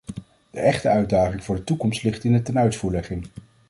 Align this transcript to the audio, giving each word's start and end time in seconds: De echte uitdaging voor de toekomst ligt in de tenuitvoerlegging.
De 0.51 0.59
echte 0.59 0.89
uitdaging 0.89 1.43
voor 1.43 1.55
de 1.55 1.63
toekomst 1.63 2.03
ligt 2.03 2.23
in 2.23 2.31
de 2.33 2.41
tenuitvoerlegging. 2.41 3.27